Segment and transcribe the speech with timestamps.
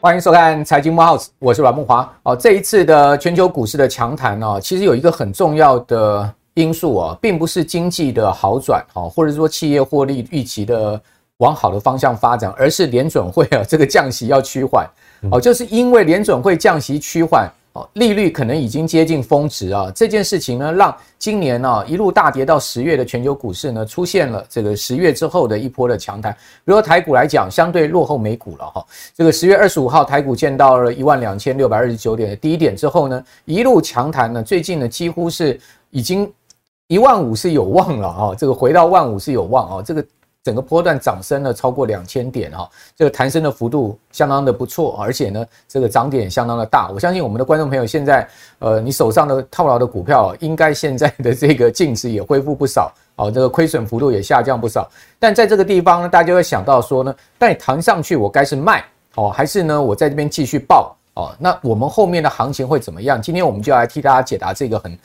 [0.00, 2.12] 欢迎收看财经木 house，我是阮慕华。
[2.24, 11.00] 哦，这一次的全球股市的强谈呢，其实有一个很重要的因素啊，并不是经济的好转，哈，或者说企业获利预期的
[11.38, 14.86] 往好的方向发展，而是联准会啊这个降息要趋缓，
[15.30, 17.50] 哦，就是因为联准会降息趋缓。
[17.74, 19.90] 哦，利率可能已经接近峰值啊！
[19.92, 26.36] 这件事情呢，让今年呢、啊、一路大跌到十月的全球股市呢，出现了这个十月之后的一波的强弹。
[26.64, 28.86] 如说台股来讲，相对落后美股了哈。
[29.12, 35.58] 这个十月二十五号，台股见到了一万两千六百二十九点的低点之后呢，一路强弹呢，最近呢几乎是
[35.90, 36.32] 已经
[36.86, 38.34] 一万五是有望了啊！
[38.38, 39.82] 这个回到万五是有望啊！
[39.82, 40.04] 这个。
[40.44, 46.90] 整个波段涨升了超过两千点哈，这个弹升的幅度相当的不错，而且呢，这个涨点相当的大。
[46.90, 54.86] 我相信我们的观众朋友现在，呃，你手上的套牢的股票，应该现在的这个净值也恢复不少，哦，这个亏损幅度也下降不少。
[55.18, 61.34] 但在这个地方呢，大家会想到说呢，但你弹上去，我该是卖哦，还是呢，我在这边继续抱哦？
[61.38, 63.22] 那我们后面的行情会怎么样？
[63.22, 64.98] 今天我们就要来替大家解答这个很。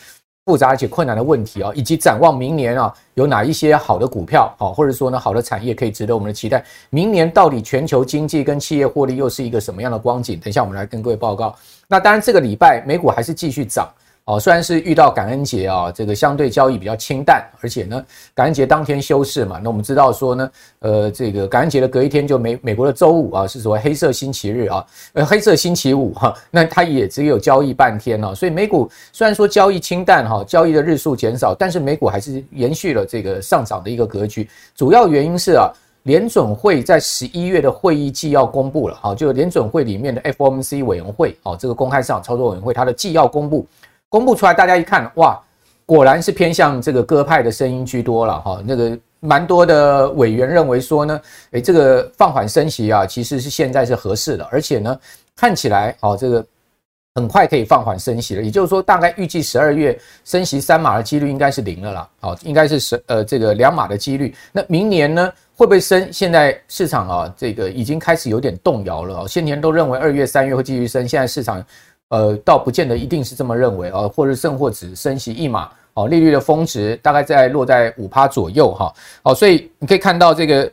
[0.49, 6.65] 复杂且困难的问题啊，以及展望明年啊，有哪一些好的股票啊，或者说呢，好的产业可以值得我们的期待？
[6.89, 10.39] 明年到底全球经济跟企业获利又是一个什么样的光景？
[10.39, 11.55] 等一下我们来跟各位报告。
[11.87, 13.87] 那当然，这个礼拜美股还是继续涨。
[14.29, 19.59] 哦，虽然是遇到感恩节啊，这个相对交易比较清淡，而且呢，感恩节当天休市嘛。
[19.63, 28.35] 那我们知道说呢，呃，这个感恩节的隔一天就美美国的周五啊，是所谓黑色星期日啊，呃，黑色星期五哈、那它也只有交易半天哦、啊。
[28.35, 34.47] 所以美股虽然说交易清淡哈、交易的日数减少，但是美股还是延续了这个上涨的一个格局。
[34.75, 43.65] 主要原因是啊，联准会在十一月的会议纪要公布了，好、啊，就联准会里面的 FOMC 委员会，哦、啊，这个公开市场操作委员会，它的纪要公布。
[44.09, 45.39] 公布出来，大家一看，哇，
[45.85, 48.61] 果然是偏向这个鸽派的声音居多了哈。
[48.65, 54.99] 那个蛮多的委员认为说呢，诶，这个放缓升息啊，其实是现在是合适的，而且呢，
[55.35, 56.43] 看起来哦，这个
[57.13, 58.41] 很快可以放缓升息了。
[58.41, 64.33] 也就是说，大概预计十二月升息三码的几率应该是零了啦，哦，应该是十呃这个两码的几率。
[64.51, 66.11] 那明年呢会不会升？
[66.11, 69.19] 现在市场啊，这个已经开始有点动摇了。
[69.19, 71.63] 哦先前都认为二月、三月会继续升，现在市场。
[72.09, 80.71] 呃，倒不见得一定是这么认为啊，或者甚或只升息一码哦，利率的峰值大概在落在五趴左右哈，好，所以你可以看到这个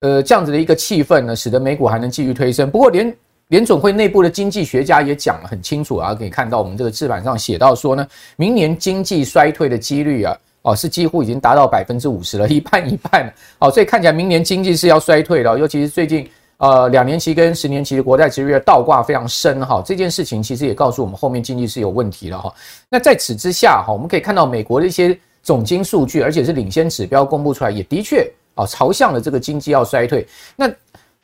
[0.00, 2.70] 呃这样子的一个气氛呢，使得美股还能继续推升。
[2.70, 3.16] 不过联
[3.48, 8.06] 联总会内部的经济学家也讲得很清楚啊，可以看到我们这个字板上写到说呢，
[8.36, 16.26] 明年经济衰退的几率啊，哦是几乎已经达到百分之五十了，一半一半，哦，所以看起来明年经济是要衰退的，尤其是最近。
[16.58, 22.52] 呃，两年期跟十年期的国债殖利率倒挂非常深哈，这件事情其实也告诉我们后面经济是有问题了哈。
[22.90, 30.26] 那在此之下哈，我们可以看到美国的一些总经数据，而且是领先指标公布出来，也的确啊朝向了这个经济要衰退。
[30.56, 30.68] 那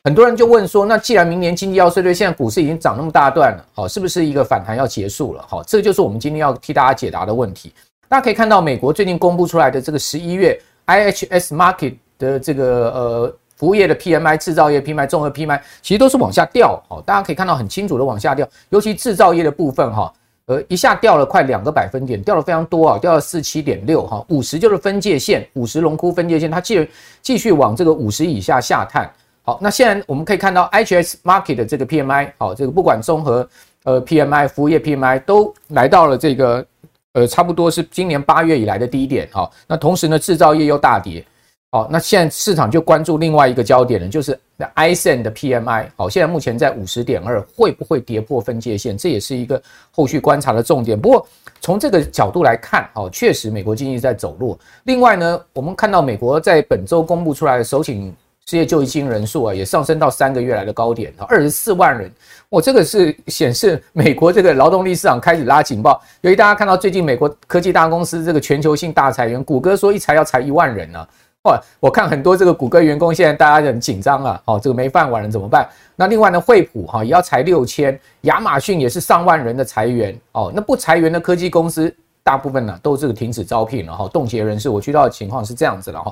[0.05, 5.45] 很多人就问说，那既然明年经济要衰退，现在股市已经涨那么大段了，好，是不是一个反弹要结束了？
[5.49, 7.73] 好，这就是我们今天要替大家解答的问题。
[8.07, 10.57] 大家可以看到，美国最近公布出来的这个十一月
[10.87, 13.35] IHS Market 的这个呃。
[13.55, 20.13] 服务业的 PMI、制造业 PMI、综合 PMI 其实都是往下掉，好，大家可以看到很清楚的往下掉，尤其制造业的部分，哈，
[20.47, 26.87] 呃，一下掉了快两个百分点，掉了非常多啊，掉了四七点六，哈，五十就是分界线，五十荣枯分界线，它继
[27.21, 29.09] 继续往这个五十以下下探，
[29.43, 33.47] 好，那现在我们可以看到 HS Market 的这个 PMI，好，这个不管综合
[33.85, 36.65] 呃 PMI、服务业 PMI 都来到了这个
[37.13, 41.25] 呃差不多是今年八月以来的低点，好，那同时呢，制造业又大跌。
[41.71, 44.39] 好，那现在市场就关注另外一个焦点了，就是
[44.75, 45.87] i s n 的 PMI。
[45.97, 48.97] 好，现在目前在五十点二，会不会跌破分界线？
[48.97, 49.61] 这也是一个
[49.91, 50.97] 后续观察的重点。
[50.97, 51.27] 不过
[51.59, 54.57] 从这个角度来看，哦，确实美国经济在走弱。
[54.83, 58.15] 另外呢，我们看到美国在本周公布出来的首请
[58.45, 62.09] 失业救济金人数啊，也上升到三个月来的高点，二十四万人。
[62.47, 66.01] 我这个是显示美国这个劳动力市场开始拉警报。
[66.21, 71.05] 由于大家看到最近美国科技大公司这个全球性大裁员，谷歌说一裁要裁一万人呢、
[71.45, 75.67] 哇，我看很多这个谷歌员工现在大家很紧张啊，哦，这个没饭碗了怎么办？
[75.95, 80.51] 那另外呢，惠普哈也要裁六千，亚马逊也是上万人的裁员哦。
[80.55, 84.69] 那不裁员的科技公司，大部分呢都这个停止招聘了哈，冻结人事。
[84.69, 86.11] 我知道的情况是这样子了哈。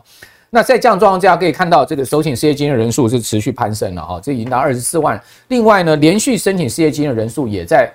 [0.51, 5.19] 那在这样状况下，可以看到这个首请失业金的人数是持续攀升了哈，这已经达二十四万。
[5.47, 7.91] 另外呢，连续申请失业金的人数也在。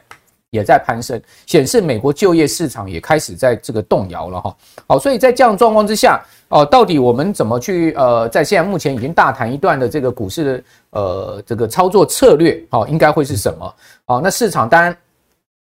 [0.51, 4.57] 也在攀升，显示美国就业市场也开始在这个动摇了哈。
[4.87, 13.75] 好，所以在这样状况之下，哦，到底我们怎么去呃，在现在目前已经大谈一段的这个股市的呃这个操作策略，好，应该会是什么？
[14.07, 14.97] 好，那市场当然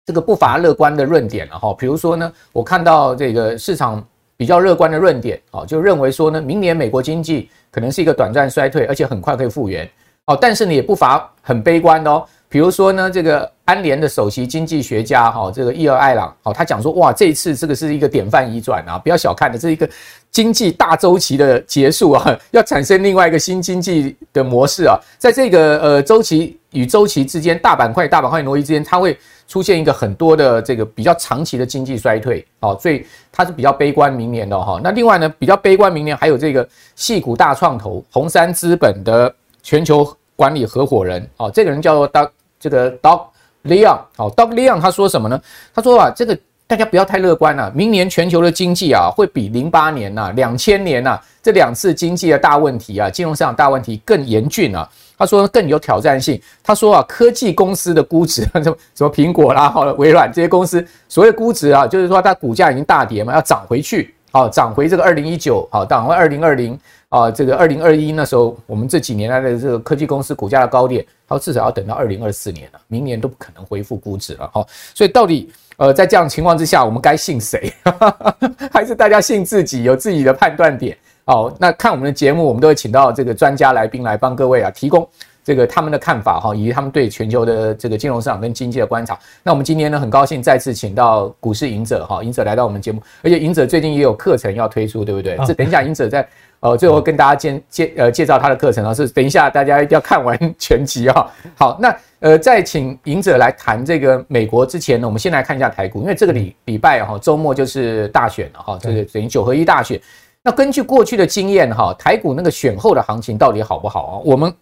[0.06, 1.74] 这个不乏乐观的论点了哈。
[1.74, 9.90] 比如说呢，我看到这个市场比较乐观的论点，哦，就认为说呢，明年美国经济可能是一个短暂衰退，而且很快可以复原，
[10.26, 19.90] 哦，但是呢也不乏很悲观的哦，比如说呢，这个安联的首席经济学家哈，这个伊尔艾朗，哦，他讲说，哇，这一次这个是一个典范移转啊，不要小看的，这是一个
[20.32, 29.18] 经济大周期的结束啊， 要产生另外一个新经济的模式啊，在这个呃周期与周期之间，大板块大板块挪移之间，它会。
[29.50, 34.78] 出现一个很多的这个比较长期的经济衰退，哦，所以他是比较悲观明年的哈。
[34.84, 36.68] 那另外呢，比较悲观明年还有这个
[36.98, 39.34] 矽谷大创投红杉资本的
[39.64, 40.06] 全球
[40.36, 42.30] 管理合伙人，哦，这个人叫做当
[42.60, 43.22] 这个 Doug
[43.64, 45.40] Leon，哦，Doug Leon 他说什么呢？
[45.74, 54.88] 他说啊，这个大家不要太乐观了，明年全球的经济啊会比零八年呐、两千年呐这两次经济的大问题啊，金融市场大问题更严峻啊。
[55.20, 56.40] 他说更有挑战性。
[56.62, 66.80] 他说啊，科技公司的估值， 什么什么苹果啦、好了微软这些公司，所谓估值啊，就是说它股价已经大跌嘛，要涨回去，好涨回这个二零一九，好涨回二零二零
[67.10, 77.74] 啊，这个二零二一那时候，我们这几年来的这个科技公司股价的高点，它至少要等到二零二四年了，明年都不可能恢复估值了，好，所以到底呃在这样情况之下，我们该信谁？
[78.72, 80.96] 还是大家信自己，有自己的判断点？
[81.26, 85.10] 好，那看我们的节目，我们都会请到这个专家来宾来帮各位啊提供
[85.48, 89.18] 这个他们的看法哈，以及他们对全球的这个金融市场跟经济的观察。
[89.44, 95.38] 那我们今天呢，很高兴再次请到股市赢者哈，赢者来到我们节目，而且赢者最近也有课程要推出，对不对？
[95.48, 96.28] 这等一下赢者在
[96.60, 101.32] 呃最后跟大家介介呃介绍他的课程啊，是等一下大家一定要看完全集啊。
[101.56, 109.98] 好，那呃在请赢者来谈这个美国之前呢，我们先来看一下台股，因为这个礼礼拜哈周末就是大选了哈，这个等于九合一大选。
[110.44, 114.14] 那根据过去的经验哈，台股那个选后的行情到底好不好啊？
[114.26, 114.54] 我们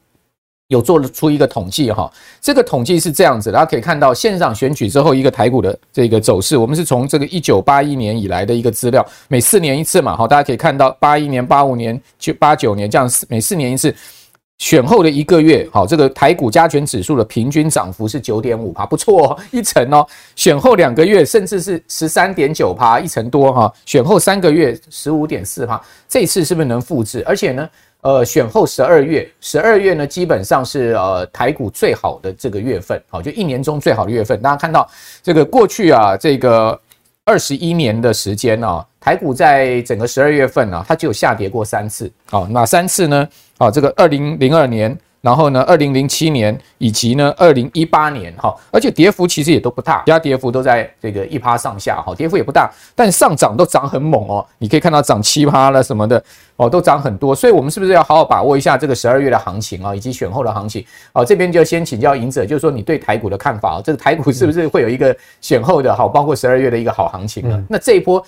[0.67, 13.93] 有做了出一个统计哈，这个统计是这样子，大家可以看到线上选举之后一个台股的这个走势，我们是从这个一九八一年以来的一个资料，每四年一次嘛，哈，大家可以看到八一年、八五年、九八九年这样，每四年一次。
[14.57, 20.07] 选后的一个月，好，这个台股加权指数的平均涨幅是九点五趴，不错哦，一成哦。
[20.37, 23.69] 选后两个月，甚至是十三点九趴，一成多哈。
[23.85, 27.21] 选后三个月，十五点四趴，这次是不是能复制？
[27.27, 27.69] 而且呢，
[28.05, 34.39] 呃，选后十二月，十二月呢，基本上是呃台股最好的这个月份，好，就一年中最好的月份。
[34.43, 34.87] 大家看到
[35.23, 36.79] 这个过去啊，这个
[37.23, 43.27] 二十一年的时间啊，台股在整个十二月份啊，它只有下跌过三次，好，哪三次呢？
[43.57, 56.23] 好，这个二零零二年，然后呢，二零零七年，以及呢，二零一八年，哈，而且跌幅其实也都不大，其他跌幅都在这个一趴上下，哈，跌幅也不大，但上涨都涨很猛哦，你可以看到涨七趴了什么的，
[56.57, 60.85] 哦，都涨很多，所以我们是不是要好好把握一下这个十二月的行情啊，以及选后的行情？
[61.11, 67.65] 啊，这边就先请教赢者，就是说你对台股的看法啊，这个台股是不是会有一个选后的好，包括十二月的一个好行情呢？
[67.67, 68.23] 那这一波。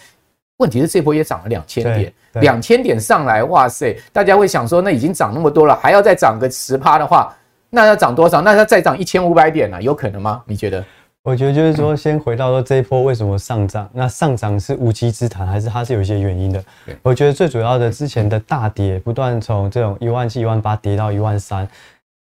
[0.58, 3.96] 问题是这波也涨了两千点，两千点上来，哇塞！
[4.12, 7.34] 大家会想说，那已经涨那么多了，还要再涨个十趴的话，
[7.70, 8.42] 那要涨多少？
[8.42, 9.82] 那要再涨一千五百点呢？
[9.82, 10.42] 有可能吗？
[10.46, 10.84] 你觉得？
[11.24, 13.88] 我觉得就是说，先回到说这一波为什么上涨？
[13.94, 16.64] 那上涨是无稽之谈，还是它是有一些原因的？
[17.04, 21.68] 我觉得最主要的，之前的大跌，不断从这种一万七、一万八跌到一万三，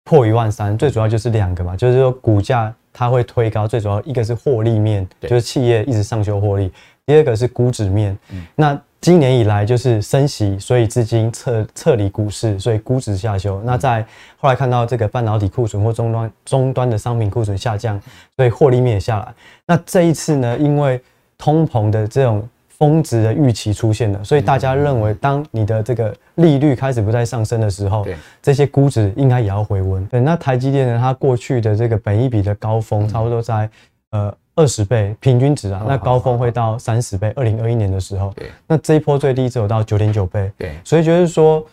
[0.03, 6.69] 破一万三，最主要就是两个嘛，就是说股价它会推高，最主要一个是获利面，就是企业一直上修获利。
[7.09, 8.15] 第二个是估值面，
[8.53, 13.59] 那今年以来就是升息，所以资金撤撤离股市，所以估值下修。
[13.65, 14.05] 那在
[14.37, 17.99] 后来看到这个半导体库存或终端终端的商品库存下降，
[18.35, 19.33] 所以获利面也下来。
[19.65, 21.01] 那这一次呢，因为
[21.35, 28.05] 通膨的这种峰值的预期出现了，所以大家认为，当你的这个利率开始不再上升的时候，
[28.39, 30.05] 这些估值应该也要回温。
[30.05, 33.67] 对，那台积电呢，它过去的这个本益比的高峰差不多在
[34.11, 34.31] 呃。
[34.59, 37.31] 二十倍平均值啊，那高峰会到三十倍。
[37.33, 38.33] 二零二一年的时候，
[38.67, 40.51] 那这一波最低只有到九点九倍。
[40.57, 41.65] 对，所以就是说，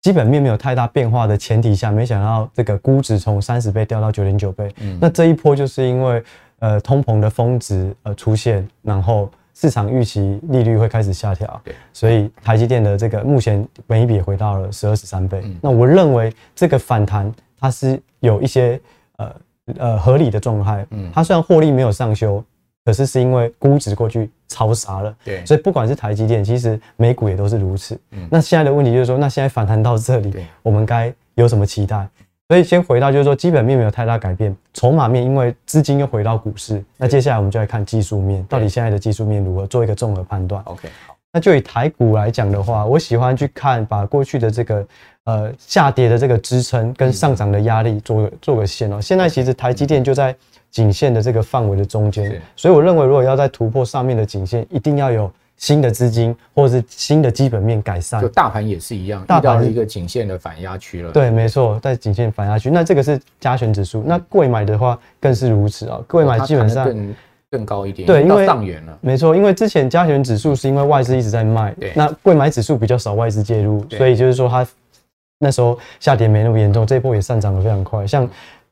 [0.00, 4.74] 基本面没有太大变化的前提下，没想到这个估值从三十倍掉到九点九倍。
[4.80, 6.22] 嗯，那这一波就是因为
[6.60, 11.60] 呃通膨的峰值呃出现，然后市场预期利率会开始下调。
[11.62, 15.44] 对，所以台积电的这个目前本一比也回到了十二十三倍。
[15.60, 17.30] 那我认为这个反弹
[17.60, 18.80] 它是有一些
[19.18, 19.30] 呃。
[19.78, 22.42] 呃，合理的状态，嗯，它虽然获利没有上修，
[22.84, 27.98] 可是是因为估值过去超杀了，对，所以不管是台积电，其实美股也都是如此。
[28.12, 32.08] 嗯，那现在的问题就是说，那现在反弹到这里，我们该有什么期待？
[32.48, 40.60] 所以先回到就是说，基本面没有太大改变，筹码面因为资金又回到股市，那接下来我们就来看技术面，到底现在的技术面如何做一个综合判断。
[40.64, 44.86] OK，好，那就以台股来讲的话，我喜欢去看把过去的这个。
[45.24, 48.98] 呃，下跌的这个支撑跟上涨的压力做个做个线哦。
[49.00, 50.34] 现在其实台积电就在
[50.70, 58.20] 颈线的这个范围的中间，所以我认为如果要在突破上面的颈线，一定要有新的资金或者是新的基本面改善。
[58.20, 61.12] 就大盘也是一样，大盘一个颈线的反压区了。
[61.12, 62.70] 对，没错，在颈线反压区。
[62.70, 66.00] 那这个是加权指数，那贵买的话更是如此啊。
[66.08, 66.92] 贵买基本上
[67.50, 68.98] 更更高一点，对，因为上元了。
[69.00, 74.66] 没错，因为之前加权指数是因为外资一直在卖，对，那贵买指数比较少外资介入，所以就是说它
[75.38, 78.28] 那时候下跌没那么严重，这一波也上涨的非常快，像。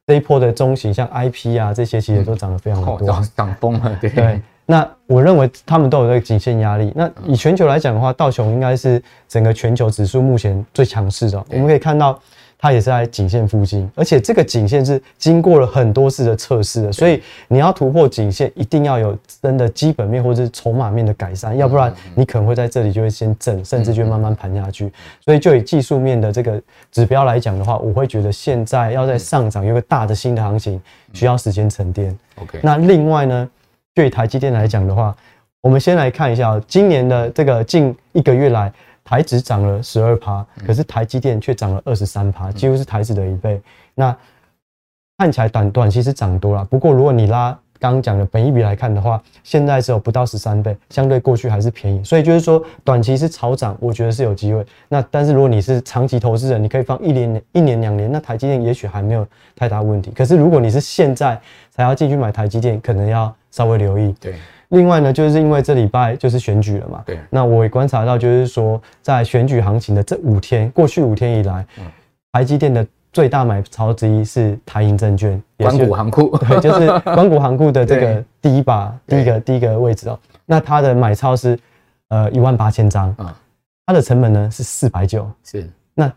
[0.06, 3.98] 这一波的中型，像 IP 啊这些，其实都涨得非常的多，涨涨疯了。
[4.00, 6.90] 对，对，那我认为他们都有这个颈线压力。
[6.96, 11.44] 那以全球来讲的话，道琼应该是整个全球指数目前最强势的。
[11.50, 12.18] 我们可以看到。
[12.60, 24.92] 它也是在颈线附近，而且这个颈线是经过了很多次的测试的，所以你要突破颈线，一定要有真的基本面或者是筹码面的改善，要不然你可能会在这里就会先震，甚至就会慢慢盘下去。
[25.24, 26.60] 所以就以技术面的这个
[26.90, 30.80] 指标来讲的话，我会觉得现在要在上涨有个大的新的行情，
[31.12, 32.18] 需要时间沉淀。
[32.42, 33.48] OK，那另外呢，
[33.94, 35.14] 就以台积电来讲的话，
[35.60, 38.72] 我们先来看一下今年的这个近一个月来。
[39.08, 43.58] 台指涨了十二趴，可是台积电却涨了二十三趴，几乎是台指的一倍。
[43.94, 44.14] 那
[45.16, 52.04] 看起来短短期是涨多了，不过如果你拉刚刚讲的本一比来看的话，现在只有不到十三倍，相对过去还是便宜。
[52.04, 54.62] 所以就是说，短期是炒涨，我觉得是有机会。
[54.90, 60.10] 那但是如果你是长期投资人，你可以放一年、一年、两年，那台积电也许还没有太大问题。
[60.10, 64.14] 可是如果你是现在才要进去买台积电，可能要稍微留意。
[64.20, 64.34] 对。
[64.68, 67.18] 另外呢，就是因为这礼拜就是选举了嘛，对。
[67.30, 71.66] 那我也观察到，就是说在选举行情的这五天，过去五天以来，
[72.32, 80.18] 台积电的最大买超之一是台银证券，官股行库， 对，就是 关谷行库的这个第一把，第一个第一个位置哦。
[80.44, 81.58] 那它的买超是
[82.08, 83.34] 呃一万八千张，啊，
[83.86, 86.12] 它的成本呢是四百九，是那。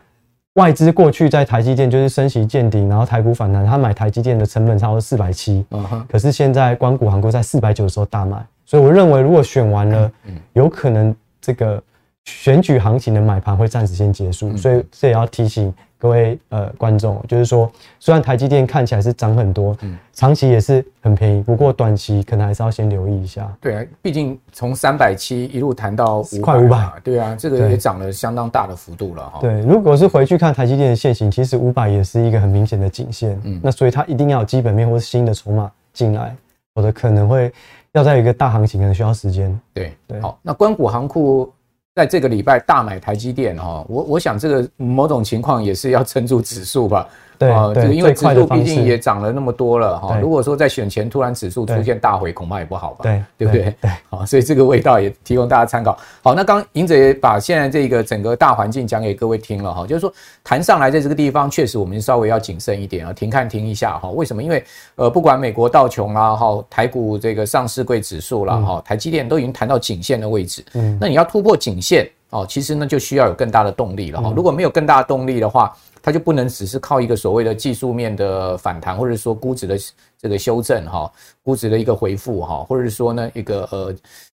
[0.54, 5.64] 外资过去在台积电就是升息见顶，然后台股反弹，他买台积电的成本差不多四百七，
[6.08, 10.10] 可是现在光谷行库在四百九的时候大买，所以我认为如果选完了，
[10.52, 11.82] 有可能这个
[12.24, 15.72] 选举行情的买盘会暂时先结束，所以这也要提醒。
[16.02, 23.48] 各位呃观众，就是说，虽然台积电看起来是涨很多，嗯，长期也是很便宜，不过短期可能还是要先留意一下。
[23.60, 29.38] 对啊，毕竟从三百七一路谈到快五百，对啊，这个也涨了相当大的幅度了哈。
[29.40, 36.34] 对，如果是回去看台积电的线型，其实五百也是一个很明显的颈线，嗯，那所以它一定要有基本面或是新的筹码进来，
[36.74, 37.52] 否则可能会
[37.92, 39.56] 要在一个大行情，可能需要时间。
[39.72, 41.48] 对对，好，那关谷行库。
[41.94, 47.06] 在这个礼拜大买台积电哈，我我想这个某种情况也是要撑住指数吧。
[47.42, 50.18] 对啊，这个因为指数毕竟也涨了那么多了哈。
[50.20, 53.02] 如果说在选前突然指数出现大回，恐怕也不好吧？
[53.02, 53.74] 对，对不对？
[53.80, 55.98] 对， 好，所以这个味道也提供大家参考。
[56.22, 60.12] 好，那刚隐者也把现在这个整个大环境讲给各位听了哈，就是说
[60.44, 64.08] 谈上来在这个地方确实我们稍微要谨慎一点啊，停看停一下哈。
[64.10, 64.42] 为什么？
[64.42, 64.62] 因为
[64.96, 70.64] 呃，不管美国道琼啦哈，台股这个上市柜指数啦哈，台积电都已经谈到颈线的位置。
[70.74, 74.32] 嗯，那你要突破颈线哦，其实呢就需要有更大的动力了哈。
[74.34, 79.78] 如果没有更大的动力的话，它就不能只是靠一个所谓的技术面的反弹，或者说估值的
[80.18, 81.10] 这个修正哈，
[81.42, 83.94] 估值的一个回复哈，或者是说呢一个呃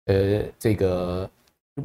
[0.06, 1.28] 呃这个，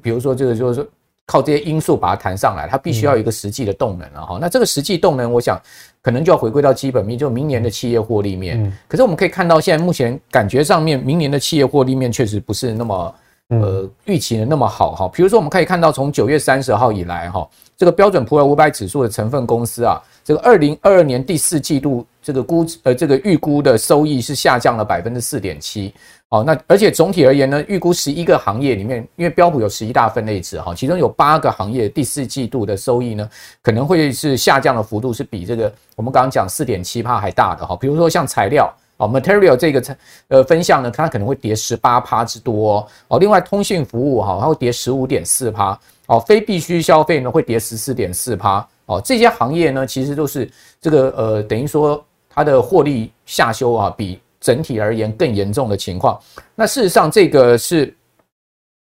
[0.02, 0.86] 比如说这个就是说
[1.26, 4.38] 靠这些因素把它弹上来，它必须要有一个实际的动能了哈。
[4.42, 5.62] 那这个实际动能，我想
[6.02, 8.76] 可能就要回归到基本面，就明年的企业获利面。
[8.88, 13.16] 可是我们可以看到，现在目前感觉上面，明年的企业获利面确实不是那么
[13.50, 15.10] 呃预期的那么好哈。
[15.14, 17.48] 比如说我们可以看到，从九月三十号以来哈。
[17.78, 25.94] 这个标准普尔五百指数的成分公司啊，这个二零二二年第四季度这个估呃这个预估的收益是下降了百分之四点七，
[26.28, 33.30] 哦，那而且总体而言呢，预估十一个行业里面，因为标普有十一大分类值哈，其中有八个行业第四季度的收益呢，
[33.64, 45.78] 可能会是下降的幅度是比这个我们刚刚讲四点七趴还大的哈，比如说像材料哦，material 这个呃分项呢，它可能会跌十八趴之多哦，另外通信服务哈，它会跌十五点四趴。
[46.08, 48.68] 哦，非必需消费呢会跌十四点四趴。
[48.88, 50.50] 哦，这些行业呢其实都是
[50.82, 56.20] 这个呃，等于说它的获利下修啊，比整体而言更严重的情况。
[56.56, 57.96] 那事实上这个是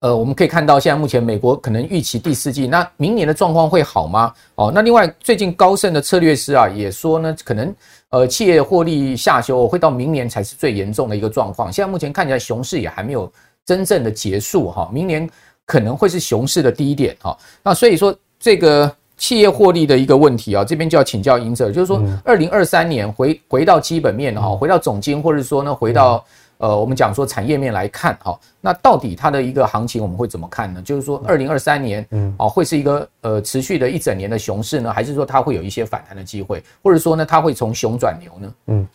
[0.01, 4.33] 呃，我们可以看到现在目前美国可能预期第四季，那明年的状况会好吗？
[4.55, 7.73] 哦，那另外最近高盛的策略师啊也说呢，可能
[8.09, 11.71] 呃企业获利下修会到明年才是最严重的一个状况。
[11.71, 13.31] 现在目前看起来熊市也还没有
[13.65, 15.29] 真正的结束哈，明年。
[15.63, 26.25] 可能会是熊市的低点哈，那所以说这个企业获利的一个问题啊，这边就要请教隐者，就是说二零二三年回回到基本面哈，回到总经或者说呢回到
[26.61, 30.81] 呃我们讲说产业面来看哈，那到底它的一个行情我们会怎么看呢？
[30.81, 38.53] 就是说二零二三年嗯啊会是一个呃持续的一整年的熊市呢，还是说它会有一些反弹的机会，或者说呢它会从熊转牛呢？
[38.67, 38.87] 嗯。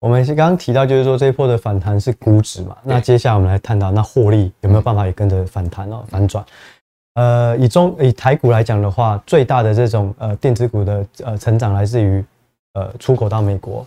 [0.00, 2.76] 我们是刚刚提到，就是说这一波的反弹是估值嘛？
[2.84, 6.44] 那接下来我们来探讨，那获利有没有办法也跟着反弹哦，反转？
[7.14, 12.24] 呃，以中以台股来讲的话，最大的这种呃电子股的呃成长来自于
[12.74, 13.84] 呃出口到美国，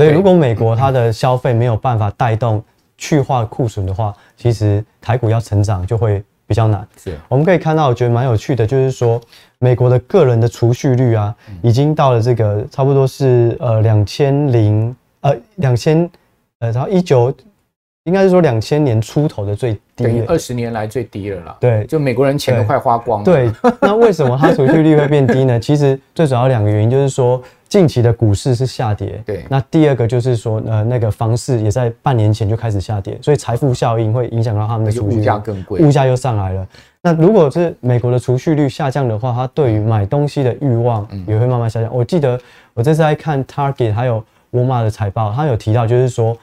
[0.00, 2.62] 所以如果美国它的消费没有办法带动
[2.96, 6.86] 去化库存的话，其实台股要成长就会比较难。
[6.96, 9.20] 是，我们可以看到，我觉得蛮有趣的，就是说
[9.58, 14.94] 美国的个人的储蓄率啊，已经到了这个差不多是呃两千零。
[15.22, 16.10] 呃，两千，
[16.60, 17.30] 呃，然后一九，
[18.04, 21.56] 应该是说两千年出头的最低，等于二十年来最低了啦。
[21.60, 23.24] 对，就美国人钱都快花光了。
[23.24, 25.58] 对， 那为什么它储蓄率会变低呢？
[25.60, 29.22] 其实最主要两个原因就是说，近期的股市是下跌。
[29.24, 36.66] 对，那第二个就是说，呃，那个房市也在半年前就开始下跌，所以财富效应会影响到他们的储蓄率，物价更贵，物价又上来了。
[37.02, 41.94] 那如果是美国的储蓄率下降的话，它对于买东西的欲望也会慢慢下降。
[41.94, 42.38] 我记得
[42.74, 44.24] 我这次在看 Target 还有。
[44.52, 46.36] 沃尔玛的财报，他有提到，就是说，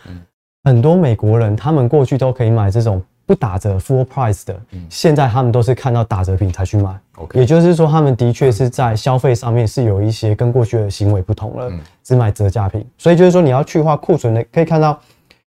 [0.64, 6.98] 很多美国人他们过去都可以买这种不打折 full price 的，现在他们都是看到打折品才去买。
[7.34, 11.72] 也就是说，他们的确是在消费上面是有一些跟过去的行为不同了，
[12.04, 12.84] 只买折价品。
[12.98, 15.00] 所以就是说，你要去化库存的，可以看到。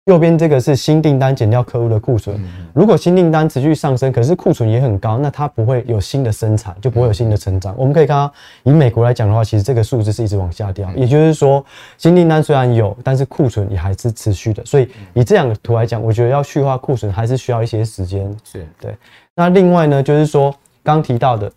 [0.10, 2.36] 右边这个是新订单减掉客户的库存，
[2.74, 7.76] 如果新订单持续上升，可是库存也很高，那它不会有新的生产，就不会有新的成长。
[7.78, 11.64] 我们可以看到，以美国来讲的话，其实这个数字是一直往下掉，也就是说，
[12.00, 14.66] 新订单虽然有，但是库存也还是持续的。
[14.66, 18.36] 所以以这两个图来讲，我觉得要去化库存还是需要一些时间。
[18.44, 18.96] 是对。
[19.36, 20.52] 那另外呢，就是说
[20.82, 21.52] 刚提到的。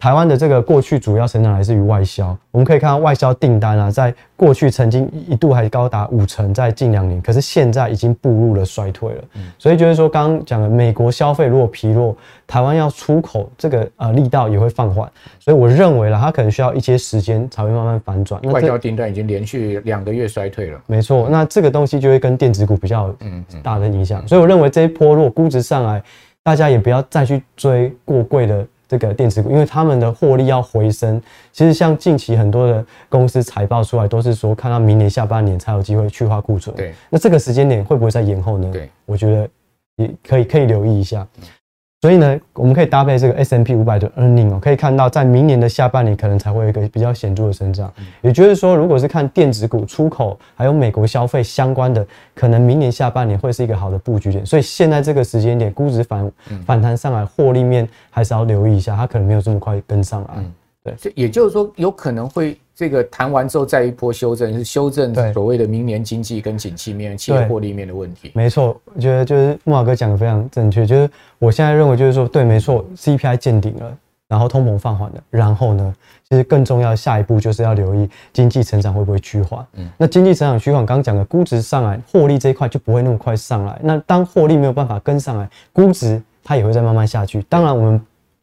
[0.00, 9.22] 台湾的这个过去主要成长来自于外销，我们可以看到外销订单啊，在过去曾经一度还高达五成，在近两年，可是现在已经步入了衰退了。
[9.58, 12.16] 所以就是说，刚刚讲的美国消费如果疲弱，
[12.46, 15.06] 台湾要出口这个呃力道也会放缓。
[15.38, 18.40] 所以我认为啦，它可能需要一些时间才会慢慢反转。
[18.44, 20.80] 外销订单已经连续两个月衰退了。
[20.86, 23.14] 没错，那这个东西就会跟电子股比较
[23.62, 24.26] 大的影响。
[24.26, 26.02] 所以我认为这一波如果估值上来，
[26.42, 28.66] 大家也不要再去追过贵的。
[28.90, 36.74] 这个电子股，因为他们的获利要回升，其实像近期很多的公司财报出来，都是说看到明年下半年才有机会去化库存。
[36.74, 38.68] 对，那这个时间点会不会再延后呢？
[38.72, 39.48] 对，我觉得
[39.94, 41.24] 也可以可以留意一下。
[42.02, 47.92] 所以呢，我们可以搭配这个 S&P 五百的 earning 哦，可以看到在明年的下半年可能才会有一个比较显著的增长。
[48.22, 54.46] 也就是说，如果是看电子股出口还有美国消费相关的，可能明年下半年会是一个好的布局点。
[54.46, 56.32] 所以现在这个时间点，估值反
[56.64, 60.42] 反弹上来，获利面还是要留意一下，它可能没有这么快跟上来。
[60.82, 62.58] 对，就也就是说，有可能会。
[62.72, 68.32] 这个谈完之后再一波修正，是修正所谓的明年经济跟景气面、企业获利面的问题。
[68.34, 70.86] 没错，我觉得就是慕驊哥讲的非常正确。
[70.86, 73.94] 就是我现在认为就是说，对，没错，CPI 见顶了，
[74.28, 75.94] 然后通膨放缓了，然后呢，
[76.26, 79.62] 其实更重要的下一步就是要留意经济成长会不会趋缓。
[79.74, 83.78] 嗯，那经济成长趋缓，刚刚讲的估值上来，获利这一块就不会那么快上来。
[83.82, 87.42] 那当获利没有办法跟上来，估值它也会再慢慢下去。
[87.42, 88.00] 当然我们。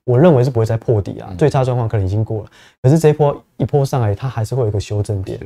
[0.07, 2.49] 我认为是不会再破底啊，最差状况可能已经过了。
[2.81, 5.37] 可是这一波一波上来，它还是会有一个修正点。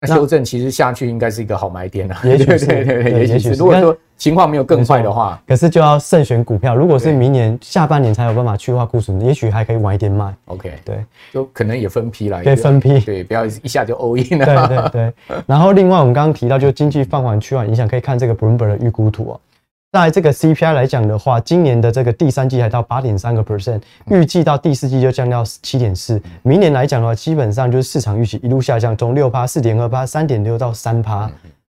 [0.00, 2.20] 那修正其实下去应该是一个好买点啊。
[2.22, 3.54] 也许是，对对对，也许是。
[3.54, 6.76] 如果说情况没有更坏的话，可是就要慎选股票。
[6.76, 10.32] 如果是明年下半年才有办法去化库存，也许还可以晚一点卖。
[10.44, 14.46] OK，对，就可能也分批来，可以分批，对，不要一下就 all in 了。
[14.46, 15.42] 对对对。
[15.46, 19.40] 然后另外我们刚刚提到，就经济放缓趋缓影响，可以看这个 Bloomberg 的预估图哦。
[19.90, 26.20] 在这个 CPI 来讲的话，今年的这个第三季还到八点三个 percent，预计到第四季就降到七点四。
[26.42, 31.26] 明年来讲的话，基本上就是市场预期一路下降，从六趴、四点二趴、三点六到三趴，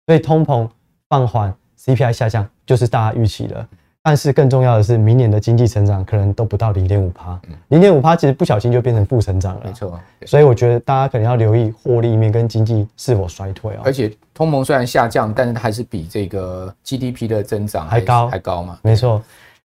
[0.06, 0.66] 所以通膨
[1.10, 3.68] 放缓，CPI 下降就是大家预期的。
[4.08, 9.62] 但是更重要的是，明年的经济成长可能都不到零点五趴，零点五趴其实不小心就变成负成长了。
[9.66, 13.80] 没错，所以我觉得大家可能要留意获利面跟经济是否衰退哦。
[13.84, 18.78] 而且通膨虽然下降，但是它还是比这个 GDP 的增长还高，还高嘛。
[18.84, 19.20] 没错。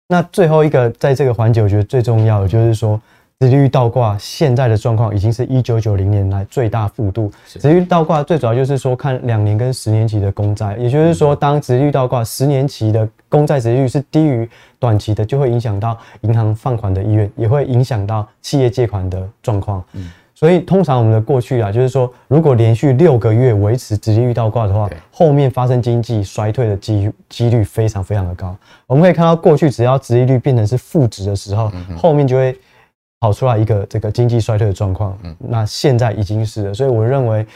[0.09, 2.98] 那最后一个在这个环节，我觉得最重要的就是说。
[3.40, 7.33] 殖利率倒挂现在的状况已经是一九九零年来最大幅度。
[7.46, 14.46] 殖利率倒挂最主要就是说看两年跟十年期的公债，也就是说当殖利率倒挂十年期的公债殖利率是低于
[14.79, 19.83] 短期的，就会影响到银行放款的意愿，也会影响到企业借款的状况。
[20.35, 28.55] 所以通常我们的过去啊，就是说如果连续六个月维持殖利率倒挂的话，后面发生经济衰退的机几率非常非常的高。
[28.87, 32.55] 我们可以看到过去只要殖利率变成是负值的时候，后面就会。
[33.20, 37.46] 跑出来一个这个经济衰退的状况，嗯，那现在已经是了，所以我认为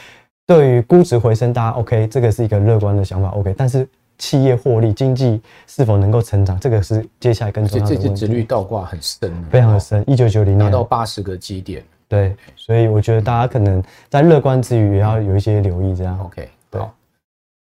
[0.45, 3.87] 对于估值回升，大家 OK，这个是一个乐观的想法 OK，但是
[4.19, 8.07] 企业获利、经济是否能够成长，这个是接下来更重要的问题。
[8.07, 16.81] 这支殖率倒挂很深，非常的深，一九九零年达到八十个基点，对，所以我觉得大家可能在乐观之余，也要有一些留意，这样 OK 对。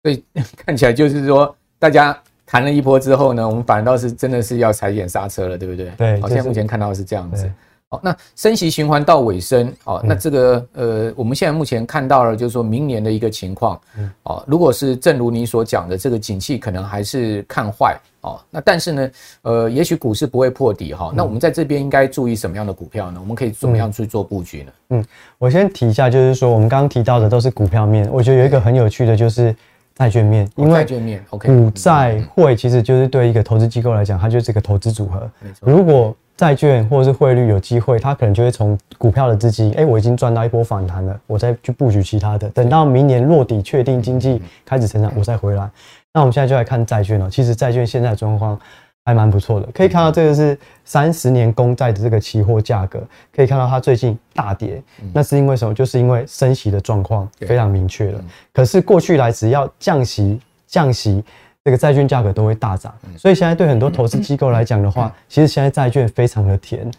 [0.03, 0.23] 所以
[0.65, 5.91] 看起来就是说，大家谈了一波之后呢，我们反倒是真的是要踩点刹车了，对不对？
[5.95, 7.49] 对，好，像目前看到的是这样子。
[7.91, 13.77] 好，那升息循环到尾声，哦，那这个呃，我们现在目前看到了，就是说明年的一个情况，
[14.23, 23.19] 哦，如果是正如你所讲的，这个景气可能还是看坏，哦，那但是呢，呃，也许股市不会破底哈，那我们在这边应该注意什么样的股票呢？
[23.19, 24.71] 我们可以怎么样去做布局呢？
[24.91, 25.05] 嗯，
[25.37, 29.53] 我先提一下，就是说我们刚刚提到的都是股票面，我觉得有一个很有趣的就是
[29.95, 42.49] 债券面，因为债券面股债汇其实就是对一个投资机构来讲，它就是一个投资组合，如果债券或者是汇率有机会，它可能就会从股票的资金，哎，我已经赚到一波反弹了，我再去布局其他的。
[42.49, 45.69] 等到明年落底，确定经济开始成长，我再回来。
[46.11, 47.29] 那我们现在就来看债券了。
[47.29, 48.59] 其实债券现在的状况
[49.05, 52.99] 还蛮不错的，可以看到这个是三十年公债的这个期货价格，
[53.31, 54.81] 可以看到它最近大跌。
[55.13, 55.71] 那是因为什么？
[55.75, 58.19] 就是因为升息的状况非常明确了。
[58.51, 61.23] 可是过去来只要降息，降息。
[61.63, 66.89] 这个债券价格都会大涨，所以现在对很多投资机构来讲的话，其实现在债券非常的甜。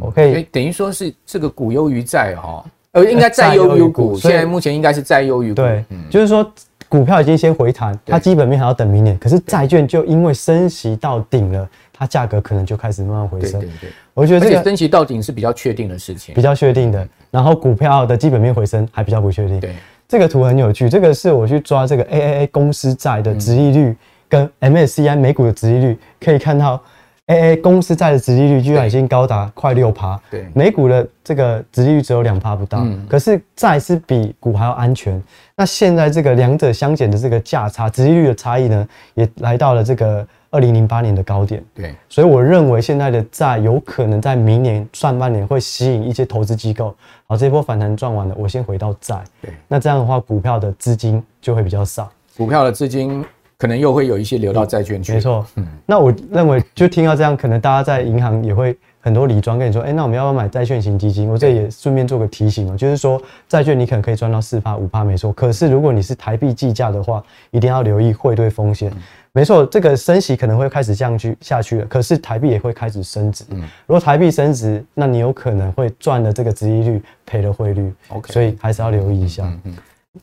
[0.00, 4.16] 我可以等于说是这个股优于债哈，呃，应该债优于股。
[4.16, 5.56] 现在目前应该是债优于股。
[5.56, 6.50] 对，就是说
[6.88, 9.18] 股票已经先回弹，它基本面还要等明年。
[9.18, 13.60] 可是债券就因为升息到顶了，它价格可能就开始慢慢回升。
[13.60, 17.06] 对对对，我觉得这个升息到顶是比较确定的事情，比较确定的。
[17.30, 19.60] 然后股票的基本面回升还比较不确定。
[19.60, 19.74] 对。
[20.08, 23.96] 这个图很有趣，这个是我去抓这个 AAA 公司债的值利率
[24.28, 26.82] 跟 MSCI 美股的值利率，可以看到
[27.26, 35.22] AAA 公司债的值利率居然已经高达快六趴，对，美股的这个值利率只有两趴不到，嗯，可是债是比股还要安全。
[35.56, 40.26] 那现在这个两者相减的这个价差，值利率的差异呢，也来到了这个。
[40.56, 46.94] 二零零八年的高点，对，所以我认为现在的债有可能在明年上半年会吸引一些投资机构。
[47.26, 49.22] 好，这波反弹赚完了，我先回到债。
[49.42, 53.22] 对，那这样的话，股票的资金就会比较少，股票的资金
[53.58, 55.12] 可能又会有一些流到债券去。
[55.12, 58.74] 没错，嗯，那我认为就听到这样，可能大家在银行也会。
[59.06, 61.28] 很多理专跟你说，哎、欸，那我们要不要买债券型基金？
[61.30, 65.32] 我这也顺便做个提醒哦，就是说债券你可能可以赚到四趴五趴，没错。
[65.32, 68.92] 可是如果你是台币计价的话，一定要留意汇兑风险。
[69.30, 73.44] 没错，这个升息可能会开始降去下去了，可是台币也会开始升值。
[73.50, 77.94] 嗯如果台币升值，那你有可能会赚了这个殖利率，赔了汇率。
[78.08, 79.76] OK，所以还是要留意一下嗯。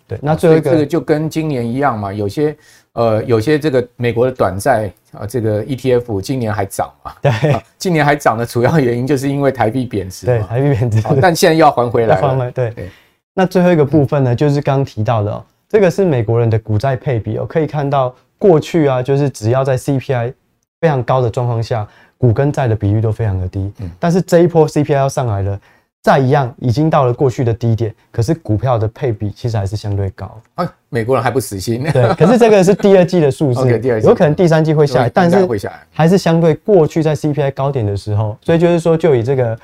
[0.08, 2.54] 对，那最后一个，这个就跟今年一样嘛，有些
[2.94, 7.12] 呃，有些这个美国的短债啊，这个 ETF 今年还涨嘛？
[7.22, 7.32] 对，
[7.78, 10.28] 今年还涨的主要原因就是因为台币贬值。
[10.28, 12.16] 对，台币贬值，但现在又要还回来。
[12.16, 12.52] 还回来。
[12.52, 12.90] 对对。
[13.34, 20.34] 那最后一个部分呢，就是刚提到的哦，这个是美国人的股债配比哦，可以看到过去啊，就是只要在 CPI
[20.80, 21.88] 非常高的状况下，
[22.20, 23.74] 股跟债的比率都非常的低。
[23.80, 23.90] 嗯。
[24.00, 25.60] 但是这一波 CPI 要上来了。
[26.04, 30.38] 再一样，已经到了过去的低点，可是股票的配比其实还是相对高。
[30.56, 31.82] 啊，美国人还不死心。
[31.94, 35.48] 对，可是这个是第二季的数字， okay, 第二季有可能第三季会下来，但是
[35.94, 39.58] 还是相对过去在 CPI 高点的时候，所以就是说，就以这个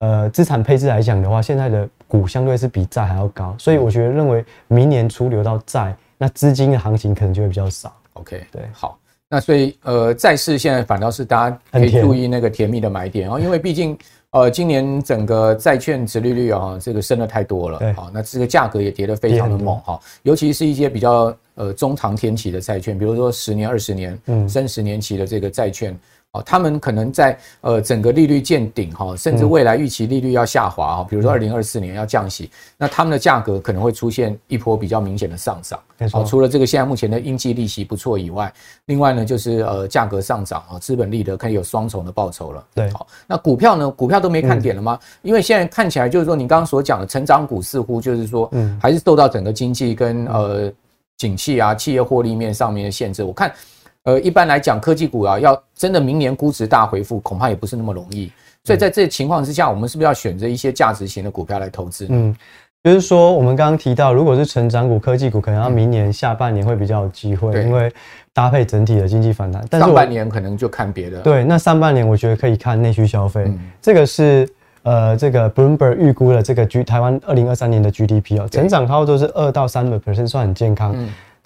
[0.00, 7.90] 呃资产配置来讲的话，现在的股相对是比债还要高，所以我觉得认为明年初流到债，那资金的行情可能就会比较少。
[8.12, 8.98] OK，对，好，
[9.30, 13.96] 那所以呃债市现在反倒是大家可以注意那个甜蜜的买点哦，因为毕竟。
[14.36, 25.98] 呃，今年整个债券值利率啊，这个升的太多了，好，那这个价格也跌得非常的猛哈，尤其是一些比较呃中长天期的债券，比如说十年、二十年、三十年期的这个债券。
[26.44, 35.78] 他们可能在呃整个利率见顶哈，甚至未来预期利率要下滑哈，比如说二零二四年要降息，那他们的价格可能会出现一波比较明显的上涨。
[36.12, 38.52] 好，除了这个现在目前的应计利息不错以外，
[38.84, 42.64] 另外呢就是呃价格上涨啊，资本利得可以有双重的报酬了。
[42.74, 43.90] 对，好，那股票呢？
[43.90, 44.98] 股票都没看点了吗？
[45.22, 50.70] 因为现在看起来就是说，你刚刚所讲的成长股似乎就是说，嗯，还是受到整个经济跟呃
[51.16, 53.22] 景气啊、企业获利面上面的限制。
[53.22, 53.50] 我看。
[54.06, 58.30] 呃，一般来讲，科技股啊，要真的明年估值大回复，恐怕也不是那么容易。
[58.62, 62.06] 所以在这情况之下，我们是不是要选择一些价值型的股票来投资？
[62.08, 62.32] 嗯，
[62.84, 67.92] 就是说，我们刚刚提到，如果是成长股、科技股，可能要明年下半年会比较有机会，因为
[68.32, 69.64] 搭配整体的经济反弹。
[69.68, 71.20] 但是上半年可能就看别的。
[71.22, 73.52] 对，那上半年我觉得可以看内需消费。
[73.82, 74.48] 这个是
[74.84, 80.94] 呃，这个 Bloomberg 预估了这个 G 台湾二零二三年的 GDP 哦，成长差不多是二到三个 percent，算很健康。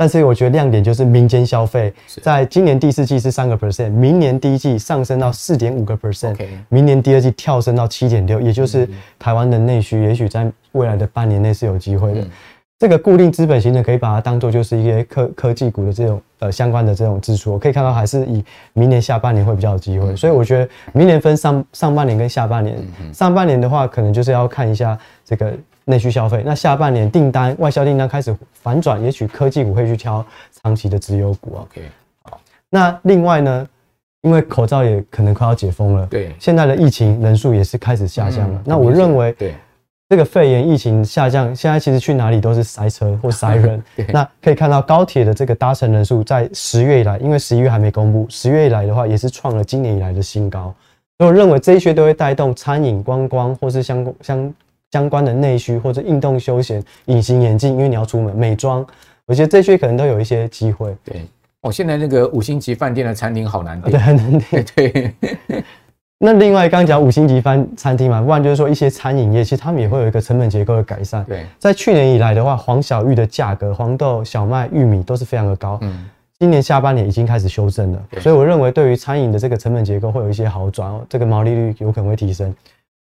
[0.01, 6.35] 但是我觉得亮点就是民间消费，在今年第四季是三个 percent，明年第一季上升到四点五个 percent，
[6.71, 12.27] 明年第二季跳升到七点六，也就是台湾的内需，也许在未来的半年内是有机会的。
[12.79, 20.17] 这个固定资本型的可以把它当做就是一些科科技股的这种呃相关的这种支出，我可以看到还是以明年下半年会比较有机会。
[20.17, 22.79] 所以我觉得明年分上上半年跟下半年，
[23.13, 25.53] 上半年的话可能就是要看一下这个。
[25.91, 26.43] 内需消费。
[26.47, 30.25] 那下半年订单外销订单开始反转，也许科技股会去挑
[30.63, 31.61] 长期的资优股啊。
[31.71, 31.83] OK，
[32.23, 32.41] 好。
[32.71, 33.69] 那另外呢，
[34.23, 38.59] 因为口罩也可能快要解封了，对，现在的疫情人数也是开始下降了。
[38.59, 39.55] 嗯、那我认为，对。
[40.09, 43.81] 这个肺炎疫情下降，现在其实去哪里都是塞车或塞人。
[44.13, 50.75] 那可以看到高铁的这个搭乘人数在十月以来，因为十一月还没公布，十月以来的话也是创了今年以来的新高。
[51.17, 54.53] 所以我认为这一些都会带动餐饮、观光或是相相
[54.93, 58.85] 相关的内需或者运动休闲、隐形眼镜，因为你要出门美妆，
[59.27, 60.97] 我觉得这些可能都有一些机会。
[61.05, 61.27] 对，
[61.63, 65.15] 哦，现在那个五星级饭店的餐厅好难订，对，很难订， 对。
[66.23, 71.25] 那另外刚刚讲五星级饭餐厅嘛，不然就是说一些餐饮业，其实他们也会有一个成本结构的改善。
[71.25, 75.79] 对，在去年以来的话，黄小玉的价格，黄豆、小麦、玉米都是非常的高。
[75.81, 82.55] 嗯，今年下半年已经开始修正了，所以我认为对于餐饮的这个成本结构会有一些好转哦，这个毛利率有可能会提升。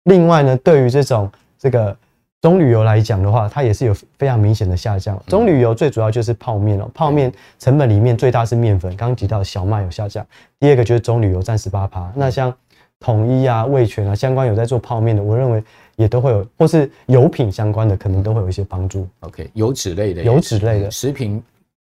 [0.06, 1.96] 另外呢，对于这种这个
[2.42, 5.22] 棕榈油来讲的话，它也是有非常明显的下降。
[5.28, 10.26] 棕榈油最主要就是泡面哦，泡面成本里面最大是面粉，刚刚提到小麦有下降，
[10.60, 12.10] 第二个就是棕榈油占十八趴。
[12.16, 12.54] 那像
[13.02, 15.62] 统一啊、味全啊，相关有在做泡面的，我认为
[15.98, 19.06] 也都会有，或是油品相关的，可能都会有一些帮助。
[19.20, 21.44] OK，油脂类的，油脂类的食品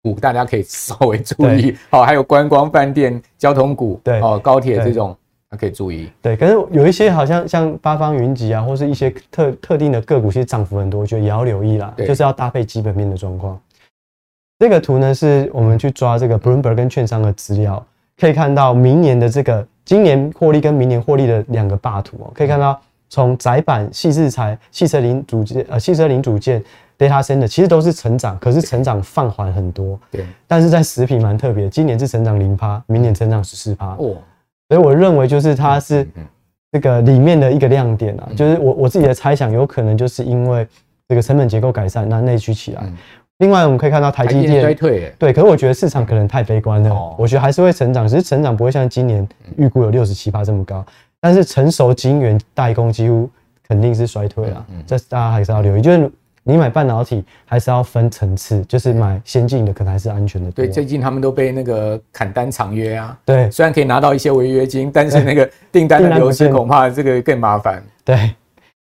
[0.02, 1.76] 股，大家可以 稍微注意。
[1.90, 5.16] 好，还有观光饭店、交通股，对哦，高铁这种，
[5.50, 6.10] 还可以注意。
[6.20, 11.94] 对，可是有一些好像像八方云集啊，或是一些特特定的个股，其实涨幅很多，我觉得也要留意啦。
[11.98, 13.60] 就是要搭配基本面的状况。
[14.58, 17.84] 这个图呢，是我们去抓这个 Bloomberg 跟券商的资料，
[18.18, 19.66] 可以看到明年的这个。
[19.84, 22.76] 今年获利跟明年获利的两个霸图哦，可以看到
[23.08, 26.60] 从窄板、细制材、汽车零组件、呃汽车零组件、
[26.98, 29.96] Data Center 其实都是成长，可是成长放缓很多。
[30.10, 33.90] 对，但是在食品蛮特别，今年是成长零趴，明年成长十四趴。
[33.90, 34.16] 哦，
[34.68, 36.06] 所以我认为就是它是
[36.72, 40.66] 这个里面的一个亮点啊，就是我我自己的猜想，有可能就是因为
[41.08, 42.82] 这个成本结构改善，那内需起来。
[43.38, 47.14] 另外，我们可以看到台积电衰退，对，可是我觉得市场可能太悲观了。
[47.18, 50.84] 我觉得还是会成长，只是成长不会像今年预估有六十七趴这么高。
[51.20, 53.28] 但是成熟晶圆代工几乎
[53.68, 55.82] 肯定是衰退了，这大家还是要留意。
[55.82, 56.10] 就是
[56.48, 60.50] 你买半导体还是要分层次，就是买先进的可能还是安全的。
[60.52, 63.18] 对，最近他们都被那个砍单长约啊。
[63.24, 67.82] 对，虽然可以拿到一些违约金，但是那个订单的流失恐怕这个更麻烦。
[68.04, 68.32] 对。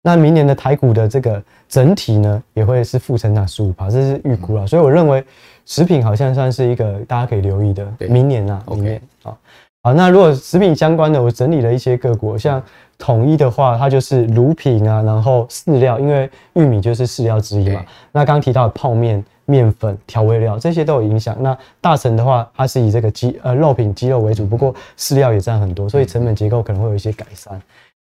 [0.06, 4.66] 那明年的台股的这个整体呢，也会是负成长十五趴，这是预估了。
[4.66, 5.24] 所以我认为
[5.64, 7.86] 食品好像算是一个大家可以留意的。
[8.00, 9.38] 明年啊，明年好，
[9.82, 9.94] 好。
[9.94, 12.62] 那如果食品相关的，我整理了一些个股，像
[13.04, 17.84] 统一的话，它就是乳品啊，然后饲料，因为玉米就是饲料之一嘛。
[18.12, 21.36] 那刚刚提到的泡面、面粉、调味料这些都有影响。
[21.38, 27.60] 那大成的话，它是以这个鸡呃肉品鸡肉为主，不过饲料也占很多，所以成本结构可能会有一些改善。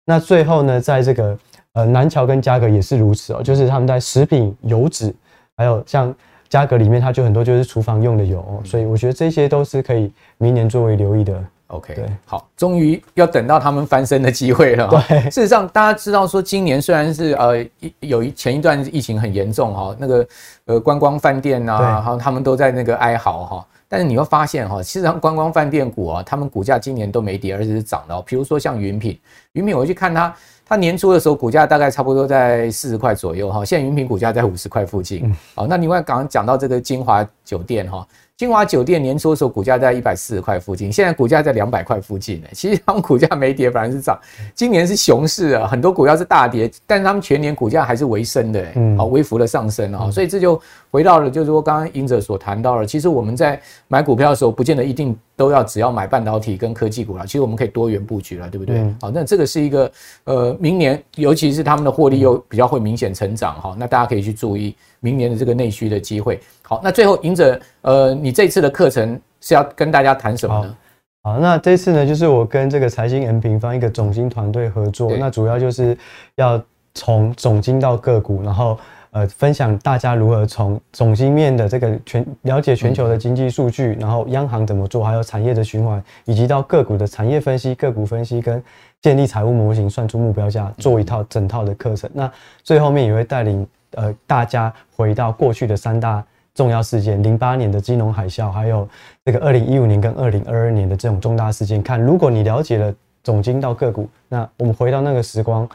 [0.06, 1.40] 那最后呢，在这个
[1.72, 5.16] 呃，南桥跟嘉格也是如此哦，就是他们在食品、油脂，
[5.56, 6.14] 还有像
[6.50, 11.42] 嘉格里面，它就很多就是厨房用的油哦，所以我觉得这些都是可以明年作为留意的。
[11.70, 14.88] OK，对，好，终于要等到他们翻身的机会了。
[14.88, 17.64] 对， 事实上大家知道说，今年虽然是呃
[18.00, 20.28] 有一前一段疫情很严重哈，那个
[20.66, 28.20] 呃观光饭店呐，然后他们都在那个哀嚎哈，但是你会发现哈，其实上观光饭店股啊，他们股价今年都没跌，而且是涨的。
[28.24, 29.20] 比如说像云品，
[29.52, 30.34] 云品我去看它。
[30.66, 35.36] 它年初的时候股价大概差不多在四十块左右哈，现在云品股价在五十块附近。
[35.56, 38.08] 好，那另外刚刚讲到这个金华酒店哈。
[38.40, 42.42] 金华酒店年初的时候，股价在一百四十块附近，现在股价在两百块附近。
[42.56, 44.18] 其实他们股价没跌，反而是涨。
[44.56, 50.10] 今年是熊市啊，很多股票是大跌，但是他们全年股价还是微升的，嗯，好，微幅的上升啊。
[50.10, 50.56] 所以这就
[50.92, 58.84] 回到了，就是说刚刚隐者所谈到了，其实我们在买股票的时候，不见得一定都要只要买半导体跟科技股了，其实我们可以多元布局了，对不对？
[59.02, 59.92] 好，那这个是一个
[60.24, 64.76] 呃，明年尤其是他们的获利又比较会明显成长哈，那大家可以去注意。
[65.02, 70.76] 明年的这个内需的机会，好，那最后隐者，呃，你这次的课程是要跟大家谈什么呢？
[71.24, 75.98] 好，好，那这次呢，就是我跟这个财经 M 平方一个总经团队合作，那主要就是
[76.36, 76.62] 要
[76.94, 78.78] 从总经到个股，然后
[79.12, 88.64] 呃，分享大家如何从总经面的这个全了解全球的经济数据，然后央行怎么做，还有产业的循环，以及到个股的产业分析、个股分析跟
[89.02, 92.10] 建立财务模型、算出目标价，做一套整套的课程。
[92.14, 92.32] 那
[92.64, 93.68] 最后面也会带领。
[93.94, 98.88] 呃，大家回到过去的三大重要事件：零八年的金融海啸，还有
[99.26, 101.82] 这个二零一五年跟二零二二年的这种重大事件。
[101.82, 102.94] 看，如果你了解了
[103.24, 105.68] 总经到个股，那我们回到那个时光，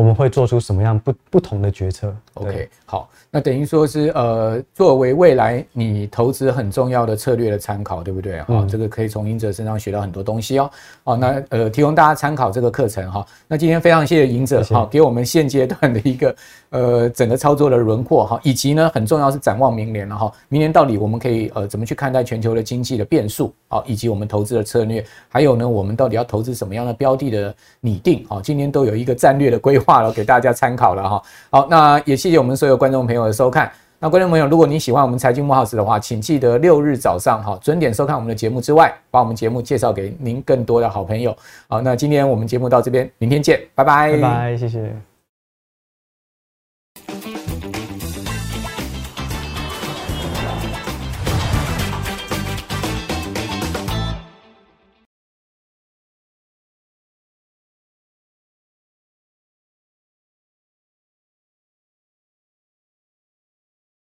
[0.00, 8.40] 我们会做出什么样不不同的决策？OK，好，那等于说是呃，作为未来你投资很重要的策略的参考，对不对？
[8.40, 10.70] 哈、嗯，这个可以从赢者身上学到很多东西哦。
[11.04, 13.26] 好，那呃，提供大家参考这个课程哈。
[13.46, 16.34] 那今天非常谢谢赢者哈，给我们现阶段的一个
[16.70, 20.32] 呃整个操作的轮廓哈，以及呢很重要是展望明年了哈。
[20.48, 28.38] 明年到底我们可以呃怎么去看待全球的经济的变数啊，以及我们投资的策略，还有呢我们到底要投资什么样的标的的拟定啊？
[28.42, 31.22] 今天都有一个战略的规划了，给大家参考了哈。
[31.50, 33.72] 好，那也谢谢我们所有观众朋友的收看。
[34.02, 41.36] 那观众朋友，如果你喜欢我们财经幕后时的话，请记得六日早上哈准点收看我们的节目之外，把我们节目介绍给您更多的好朋友。
[41.68, 45.09] 好，那今天我们节目到这边，明天见，拜拜，拜拜，谢谢。